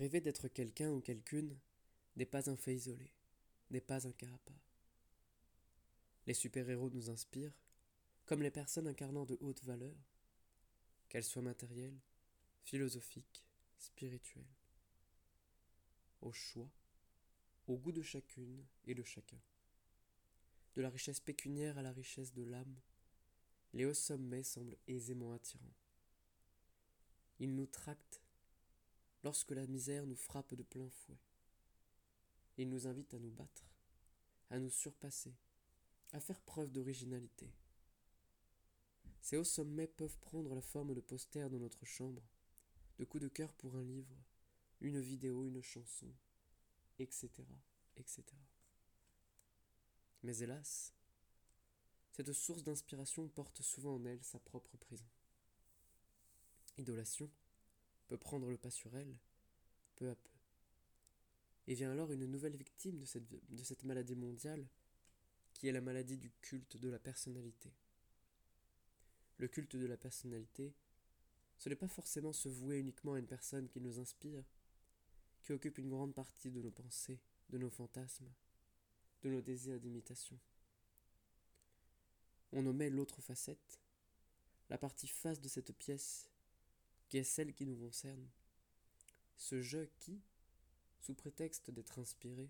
[0.00, 1.54] Rêver d'être quelqu'un ou quelqu'une
[2.16, 3.12] n'est pas un fait isolé,
[3.68, 4.72] n'est pas un cas à part.
[6.26, 7.52] Les super-héros nous inspirent,
[8.24, 10.08] comme les personnes incarnant de hautes valeurs,
[11.10, 12.00] qu'elles soient matérielles,
[12.62, 13.44] philosophiques,
[13.76, 14.56] spirituelles.
[16.22, 16.70] Au choix,
[17.66, 19.42] au goût de chacune et de chacun.
[20.76, 22.80] De la richesse pécuniaire à la richesse de l'âme,
[23.74, 25.76] les hauts sommets semblent aisément attirants.
[27.38, 28.22] Ils nous tractent
[29.22, 31.18] lorsque la misère nous frappe de plein fouet.
[32.56, 33.64] Ils nous invitent à nous battre,
[34.50, 35.34] à nous surpasser,
[36.12, 37.50] à faire preuve d'originalité.
[39.20, 42.22] Ces hauts sommets peuvent prendre la forme de posters dans notre chambre,
[42.98, 44.16] de coups de cœur pour un livre,
[44.80, 46.12] une vidéo, une chanson,
[46.98, 47.28] etc.,
[47.96, 48.24] etc.
[50.22, 50.94] Mais hélas,
[52.12, 55.08] cette source d'inspiration porte souvent en elle sa propre prison.
[56.76, 57.30] Idolation
[58.10, 59.16] peut prendre le pas sur elle,
[59.94, 60.30] peu à peu.
[61.68, 64.66] Et vient alors une nouvelle victime de cette, de cette maladie mondiale,
[65.54, 67.72] qui est la maladie du culte de la personnalité.
[69.38, 70.74] Le culte de la personnalité,
[71.56, 74.42] ce n'est pas forcément se vouer uniquement à une personne qui nous inspire,
[75.42, 78.32] qui occupe une grande partie de nos pensées, de nos fantasmes,
[79.22, 80.36] de nos désirs d'imitation.
[82.50, 83.78] On omet l'autre facette,
[84.68, 86.29] la partie face de cette pièce,
[87.10, 88.26] qui est celle qui nous concerne.
[89.36, 90.22] Ce jeu qui,
[91.00, 92.48] sous prétexte d'être inspiré,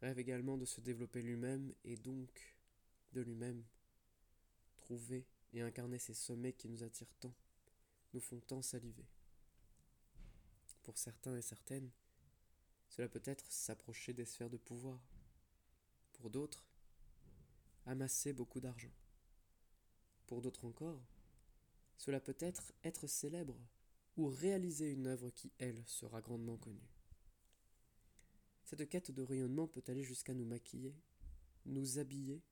[0.00, 2.56] rêve également de se développer lui-même et donc
[3.12, 3.62] de lui-même
[4.76, 7.34] trouver et incarner ces sommets qui nous attirent tant,
[8.14, 9.06] nous font tant saliver.
[10.82, 11.90] Pour certains et certaines,
[12.88, 14.98] cela peut être s'approcher des sphères de pouvoir.
[16.14, 16.66] Pour d'autres,
[17.84, 18.92] amasser beaucoup d'argent.
[20.26, 21.02] Pour d'autres encore,
[21.98, 23.60] cela peut être être célèbre
[24.16, 26.90] ou réaliser une œuvre qui, elle, sera grandement connue.
[28.64, 30.94] Cette quête de rayonnement peut aller jusqu'à nous maquiller,
[31.66, 32.42] nous habiller,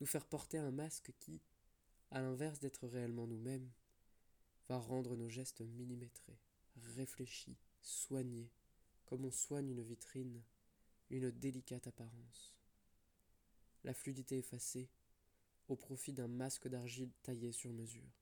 [0.00, 1.40] nous faire porter un masque qui,
[2.10, 3.70] à l'inverse d'être réellement nous-mêmes,
[4.68, 6.38] va rendre nos gestes millimétrés,
[6.96, 8.50] réfléchis, soignés,
[9.04, 10.42] comme on soigne une vitrine,
[11.10, 12.56] une délicate apparence.
[13.84, 14.88] La fluidité effacée,
[15.68, 18.21] au profit d'un masque d'argile taillé sur mesure.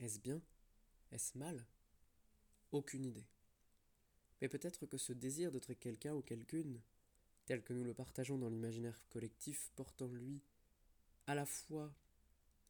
[0.00, 0.40] Est-ce bien?
[1.12, 1.64] Est-ce mal?
[2.72, 3.26] Aucune idée.
[4.40, 6.80] Mais peut-être que ce désir d'être quelqu'un ou quelqu'une,
[7.44, 10.40] tel que nous le partageons dans l'imaginaire collectif, porte en lui
[11.26, 11.92] à la fois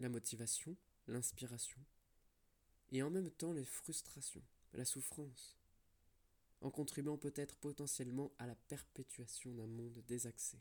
[0.00, 0.76] la motivation,
[1.06, 1.80] l'inspiration,
[2.90, 4.42] et en même temps les frustrations,
[4.74, 5.56] la souffrance,
[6.60, 10.58] en contribuant peut-être potentiellement à la perpétuation d'un monde désaxé.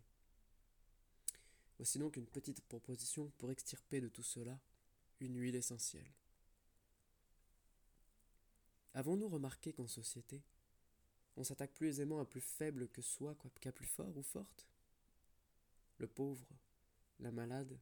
[1.78, 4.60] Voici donc une petite proposition pour extirper de tout cela
[5.20, 6.12] une huile essentielle.
[8.94, 10.42] Avons-nous remarqué qu'en société,
[11.38, 14.68] on s'attaque plus aisément à plus faible que soi qu'à plus fort ou forte?
[16.00, 16.48] Le pauvre,
[17.20, 17.80] la malade,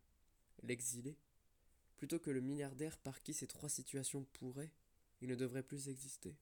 [0.63, 1.17] l'exilé,
[1.95, 4.71] plutôt que le milliardaire par qui ces trois situations pourraient
[5.21, 6.35] et ne devraient plus exister?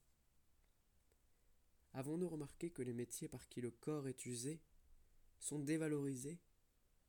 [1.94, 4.60] Avons-nous remarqué que les métiers par qui le corps est usé
[5.40, 6.40] sont dévalorisés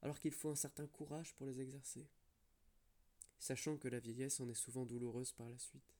[0.02, 2.06] alors qu'il faut un certain courage pour les exercer,
[3.38, 5.96] sachant que la vieillesse en est souvent douloureuse par la suite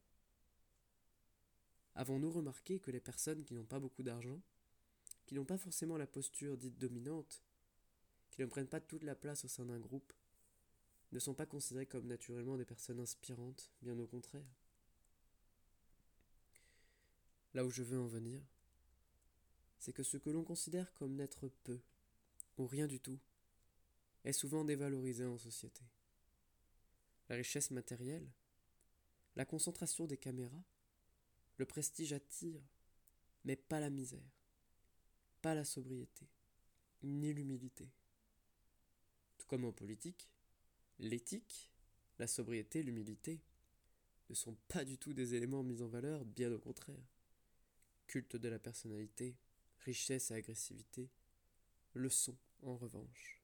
[1.97, 4.41] Avons-nous remarqué que les personnes qui n'ont pas beaucoup d'argent,
[5.25, 7.43] qui n'ont pas forcément la posture dite dominante,
[8.31, 10.13] qui ne prennent pas toute la place au sein d'un groupe,
[11.13, 14.45] ne sont pas considérés comme naturellement des personnes inspirantes, bien au contraire?
[17.55, 18.43] Là où je veux en venir,
[19.79, 21.81] c'est que ce que l'on considère comme n'être peu,
[22.59, 23.19] ou rien du tout,
[24.25, 25.83] est souvent dévalorisé en société.
[27.31, 28.29] La richesse matérielle,
[29.35, 30.63] la concentration des caméras,
[31.57, 32.63] le prestige attire,
[33.45, 34.31] mais pas la misère,
[35.43, 36.29] pas la sobriété,
[37.03, 37.89] ni l'humilité.
[39.39, 40.29] Tout comme en politique,
[40.99, 41.71] L'éthique,
[42.19, 43.41] la sobriété, l'humilité
[44.31, 47.05] ne sont pas du tout des éléments mis en valeur, bien au contraire.
[48.07, 49.37] Culte de la personnalité,
[49.81, 51.11] richesse et agressivité
[51.93, 53.43] le sont en revanche.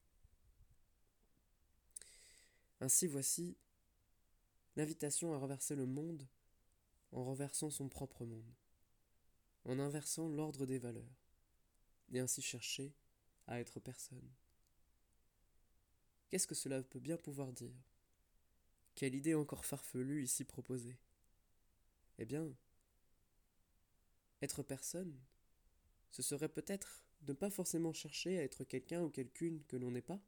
[2.80, 3.56] Ainsi voici
[4.76, 6.26] l'invitation à renverser le monde
[7.12, 8.54] en renversant son propre monde,
[9.64, 11.26] en inversant l'ordre des valeurs,
[12.10, 12.92] et ainsi chercher
[13.46, 14.30] à être personne.
[16.28, 17.74] Qu'est-ce que cela peut bien pouvoir dire?
[18.94, 20.98] Quelle idée encore farfelue ici proposée?
[22.18, 22.54] Eh bien,
[24.42, 25.18] être personne,
[26.10, 30.02] ce serait peut-être ne pas forcément chercher à être quelqu'un ou quelqu'une que l'on n'est
[30.02, 30.20] pas,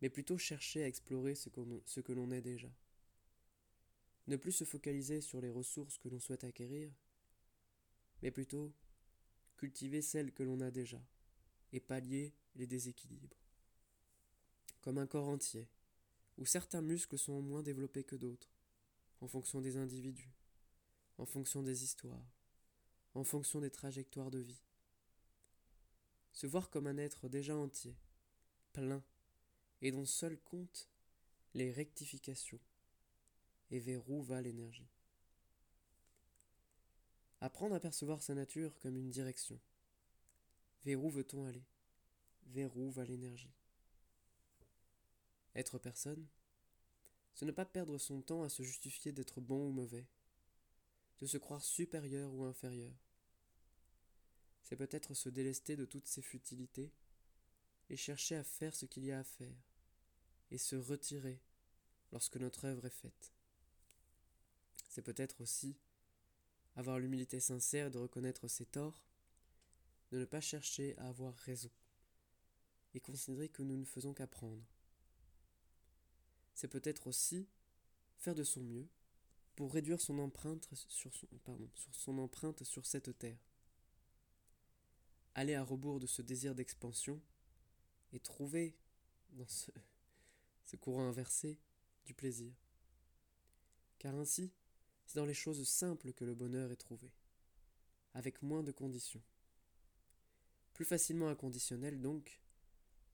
[0.00, 2.68] mais plutôt chercher à explorer ce, que l'on est déjà.
[4.28, 6.92] Ne plus se focaliser sur les ressources que l'on souhaite acquérir,
[8.22, 8.74] mais plutôt
[9.56, 11.00] cultiver celles que l'on a déjà
[11.72, 13.42] et pallier les déséquilibres.
[14.82, 15.66] Comme un corps entier,
[16.36, 18.52] où certains muscles sont moins développés que d'autres,
[19.22, 20.34] en fonction des individus,
[21.16, 22.30] en fonction des histoires,
[23.14, 24.62] en fonction des trajectoires de vie.
[26.32, 27.96] Se voir comme un être déjà entier,
[28.74, 29.02] plein,
[29.80, 30.90] et dont seul compte
[31.54, 32.60] les rectifications,
[33.70, 34.88] et vers où va l'énergie.
[37.40, 39.60] Apprendre à percevoir sa nature comme une direction.
[40.84, 41.64] Vers où veut-on aller?
[42.46, 43.52] Vers où va l'énergie
[45.54, 46.26] Être personne,
[47.34, 50.08] ce ne pas perdre son temps à se justifier d'être bon ou mauvais,
[51.20, 52.92] de se croire supérieur ou inférieur.
[54.64, 56.92] C'est peut-être se délester de toutes ces futilités
[57.90, 59.56] et chercher à faire ce qu'il y a à faire,
[60.50, 61.40] et se retirer
[62.12, 63.32] lorsque notre œuvre est faite.
[64.98, 65.78] C'est peut-être aussi
[66.74, 69.04] avoir l'humilité sincère de reconnaître ses torts,
[70.10, 71.70] de ne pas chercher à avoir raison,
[72.94, 74.60] et considérer que nous ne faisons qu'apprendre.
[76.52, 77.46] C'est peut-être aussi
[78.16, 78.88] faire de son mieux
[79.54, 80.68] pour réduire son empreinte
[82.64, 83.38] sur cette terre.
[85.36, 87.22] Aller à rebours de ce désir d'expansion
[88.12, 88.76] et trouver
[89.30, 89.70] dans ce,
[90.64, 91.56] ce courant inversé
[92.04, 92.52] du plaisir.
[94.00, 94.52] Car ainsi,
[95.08, 97.10] c'est dans les choses simples que le bonheur est trouvé,
[98.12, 99.22] avec moins de conditions.
[100.74, 102.42] Plus facilement inconditionnel donc,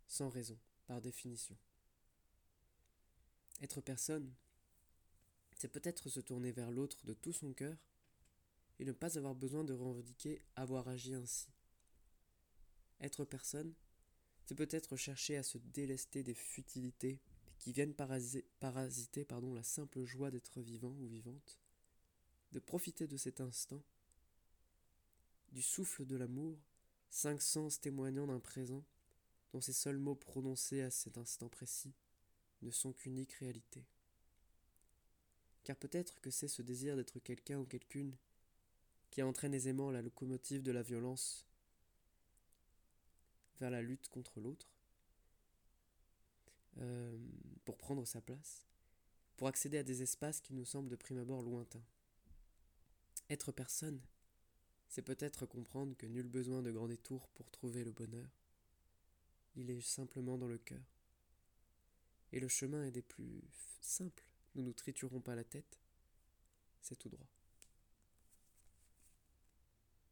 [0.09, 0.59] sans raison,
[0.89, 1.57] par définition.
[3.63, 4.35] Être personne,
[5.57, 7.77] c'est peut-être se tourner vers l'autre de tout son cœur
[8.81, 11.47] et ne pas avoir besoin de revendiquer avoir agi ainsi.
[13.01, 13.73] Être personne,
[14.47, 17.21] c'est peut-être chercher à se délester des futilités
[17.61, 21.61] qui viennent parasiter, la simple joie d'être vivant ou vivante,
[22.55, 23.83] de profiter de cet instant,
[25.53, 26.57] du souffle de l'amour,
[27.11, 28.85] cinq sens témoignant d'un présent
[29.53, 31.93] dont ces seuls mots prononcés à cet instant précis
[32.63, 33.85] ne sont qu'unique réalité.
[35.65, 38.17] Car peut-être que c'est ce désir d'être quelqu'un ou quelqu'une
[39.11, 41.47] qui entraîne aisément la locomotive de la violence
[43.61, 44.69] vers la lutte contre l'autre,
[46.79, 47.17] euh,
[47.65, 48.67] pour prendre sa place,
[49.37, 51.85] pour accéder à des espaces qui nous semblent de prime abord lointains.
[53.31, 54.01] Être personne,
[54.89, 58.29] c'est peut-être comprendre que nul besoin de grands détours pour trouver le bonheur.
[59.57, 60.85] Il est simplement dans le cœur.
[62.33, 63.43] Et le chemin est des plus
[63.81, 64.25] simples.
[64.55, 65.81] Nous ne nous triturons pas la tête.
[66.81, 67.29] C'est tout droit.